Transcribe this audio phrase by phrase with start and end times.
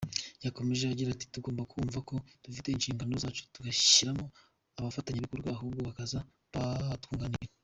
[0.45, 4.25] Yakomeje agira ati “Tugomba kumva ko dufite inshingano zacu tudashyiramo
[4.79, 6.19] abafatanyabikorwa ahubwo bakaza
[6.53, 7.51] batwunganira.